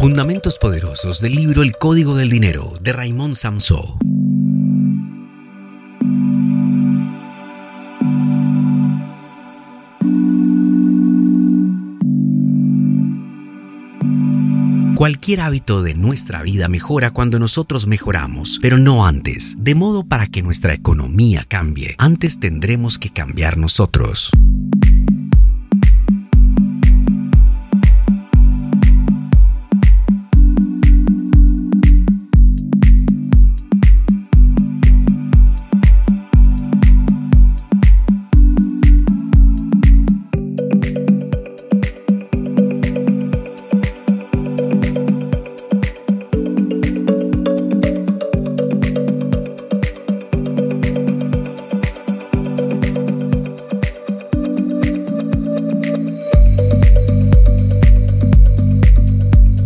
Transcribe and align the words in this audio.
Fundamentos 0.00 0.58
poderosos 0.58 1.20
del 1.20 1.34
libro 1.34 1.62
El 1.62 1.74
Código 1.74 2.16
del 2.16 2.30
Dinero 2.30 2.72
de 2.80 2.90
Raymond 2.94 3.34
Samso. 3.34 3.98
Cualquier 14.94 15.42
hábito 15.42 15.82
de 15.82 15.94
nuestra 15.94 16.42
vida 16.42 16.68
mejora 16.68 17.10
cuando 17.10 17.38
nosotros 17.38 17.86
mejoramos, 17.86 18.58
pero 18.62 18.78
no 18.78 19.04
antes. 19.04 19.56
De 19.58 19.74
modo 19.74 20.04
para 20.04 20.28
que 20.28 20.40
nuestra 20.40 20.72
economía 20.72 21.44
cambie, 21.46 21.94
antes 21.98 22.40
tendremos 22.40 22.98
que 22.98 23.10
cambiar 23.10 23.58
nosotros. 23.58 24.30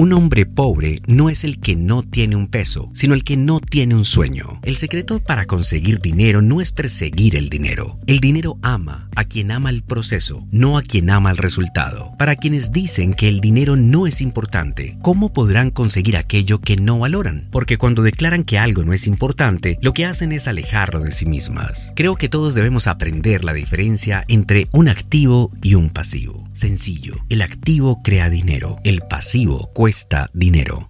Un 0.00 0.14
hombre 0.14 0.46
pobre 0.46 1.02
no 1.06 1.28
es 1.28 1.44
el 1.44 1.60
que 1.60 1.76
no 1.76 2.02
tiene 2.02 2.34
un 2.34 2.46
peso, 2.46 2.88
sino 2.94 3.12
el 3.12 3.22
que 3.22 3.36
no 3.36 3.60
tiene 3.60 3.94
un 3.94 4.06
sueño. 4.06 4.58
El 4.62 4.76
secreto 4.76 5.20
para 5.20 5.44
conseguir 5.44 6.00
dinero 6.00 6.40
no 6.40 6.62
es 6.62 6.72
perseguir 6.72 7.36
el 7.36 7.50
dinero. 7.50 7.98
El 8.06 8.18
dinero 8.18 8.56
ama 8.62 9.10
a 9.14 9.24
quien 9.24 9.50
ama 9.50 9.68
el 9.68 9.82
proceso, 9.82 10.48
no 10.52 10.78
a 10.78 10.82
quien 10.82 11.10
ama 11.10 11.30
el 11.30 11.36
resultado. 11.36 12.14
Para 12.18 12.36
quienes 12.36 12.72
dicen 12.72 13.12
que 13.12 13.28
el 13.28 13.42
dinero 13.42 13.76
no 13.76 14.06
es 14.06 14.22
importante, 14.22 14.96
¿cómo 15.02 15.34
podrán 15.34 15.68
conseguir 15.68 16.16
aquello 16.16 16.62
que 16.62 16.76
no 16.76 16.98
valoran? 16.98 17.46
Porque 17.50 17.76
cuando 17.76 18.02
declaran 18.02 18.44
que 18.44 18.56
algo 18.56 18.84
no 18.84 18.94
es 18.94 19.06
importante, 19.06 19.76
lo 19.82 19.92
que 19.92 20.06
hacen 20.06 20.32
es 20.32 20.48
alejarlo 20.48 21.00
de 21.00 21.12
sí 21.12 21.26
mismas. 21.26 21.92
Creo 21.94 22.16
que 22.16 22.30
todos 22.30 22.54
debemos 22.54 22.86
aprender 22.86 23.44
la 23.44 23.52
diferencia 23.52 24.24
entre 24.28 24.66
un 24.72 24.88
activo 24.88 25.50
y 25.62 25.74
un 25.74 25.90
pasivo. 25.90 26.48
Sencillo, 26.54 27.16
el 27.28 27.42
activo 27.42 28.00
crea 28.02 28.30
dinero, 28.30 28.78
el 28.82 29.02
pasivo 29.02 29.70
cuesta 29.90 30.30
dinero. 30.32 30.89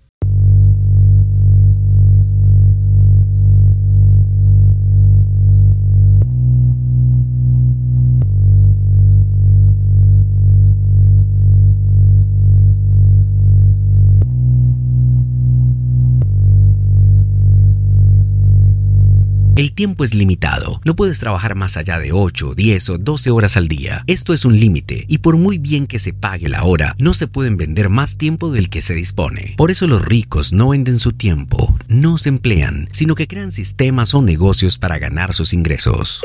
El 19.61 19.73
tiempo 19.73 20.05
es 20.05 20.15
limitado. 20.15 20.81
No 20.87 20.97
puedes 20.97 21.19
trabajar 21.19 21.55
más 21.55 21.77
allá 21.77 21.99
de 21.99 22.13
8, 22.13 22.55
10 22.55 22.89
o 22.89 22.97
12 22.97 23.31
horas 23.31 23.59
al 23.59 23.69
día. 23.69 24.05
Esto 24.07 24.33
es 24.33 24.47
un 24.47 24.59
límite 24.59 25.05
y 25.07 25.19
por 25.19 25.37
muy 25.37 25.59
bien 25.59 25.87
que 25.87 25.99
se 25.99 26.15
pague 26.15 26.49
la 26.49 26.65
hora, 26.65 26.97
no 26.99 27.13
se 27.13 27.27
pueden 27.27 27.59
vender 27.59 27.91
más 27.91 28.17
tiempo 28.17 28.51
del 28.51 28.71
que 28.71 28.81
se 28.81 28.95
dispone. 28.95 29.53
Por 29.59 29.71
eso 29.71 29.87
los 29.87 30.03
ricos 30.03 30.55
no 30.55 30.71
venden 30.71 30.99
su 30.99 31.13
tiempo, 31.13 31.77
no 31.89 32.17
se 32.17 32.31
emplean, 32.31 32.89
sino 32.91 33.15
que 33.15 33.29
crean 33.29 33.53
sistemas 33.53 34.15
o 34.15 34.23
negocios 34.23 34.79
para 34.79 34.99
ganar 34.99 35.35
sus 35.35 35.53
ingresos. 35.53 36.23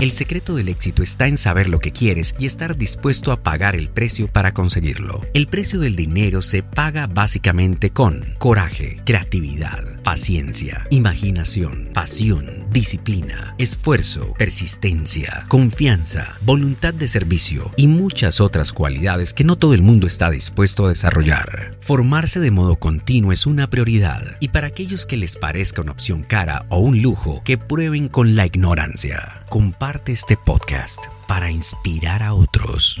El 0.00 0.12
secreto 0.12 0.54
del 0.54 0.70
éxito 0.70 1.02
está 1.02 1.26
en 1.26 1.36
saber 1.36 1.68
lo 1.68 1.78
que 1.78 1.92
quieres 1.92 2.34
y 2.38 2.46
estar 2.46 2.74
dispuesto 2.74 3.32
a 3.32 3.42
pagar 3.42 3.76
el 3.76 3.90
precio 3.90 4.28
para 4.28 4.54
conseguirlo. 4.54 5.20
El 5.34 5.46
precio 5.46 5.78
del 5.78 5.94
dinero 5.94 6.40
se 6.40 6.62
paga 6.62 7.06
básicamente 7.06 7.90
con 7.90 8.24
coraje, 8.38 8.96
creatividad, 9.04 10.00
paciencia, 10.02 10.86
imaginación, 10.88 11.90
pasión, 11.92 12.46
disciplina, 12.70 13.54
esfuerzo, 13.58 14.32
persistencia, 14.38 15.44
confianza, 15.48 16.34
voluntad 16.40 16.94
de 16.94 17.06
servicio 17.06 17.70
y 17.76 17.86
muchas 17.86 18.40
otras 18.40 18.72
cualidades 18.72 19.34
que 19.34 19.44
no 19.44 19.56
todo 19.56 19.74
el 19.74 19.82
mundo 19.82 20.06
está 20.06 20.30
dispuesto 20.30 20.86
a 20.86 20.88
desarrollar. 20.88 21.76
Formarse 21.80 22.40
de 22.40 22.50
modo 22.50 22.76
continuo 22.76 23.32
es 23.32 23.44
una 23.44 23.68
prioridad 23.68 24.38
y 24.40 24.48
para 24.48 24.68
aquellos 24.68 25.04
que 25.04 25.18
les 25.18 25.36
parezca 25.36 25.82
una 25.82 25.92
opción 25.92 26.22
cara 26.22 26.64
o 26.70 26.78
un 26.78 27.02
lujo, 27.02 27.42
que 27.44 27.58
prueben 27.58 28.08
con 28.08 28.34
la 28.34 28.46
ignorancia. 28.46 29.39
Comparte 29.50 30.12
este 30.12 30.36
podcast 30.36 31.06
para 31.26 31.50
inspirar 31.50 32.22
a 32.22 32.34
otros. 32.34 33.00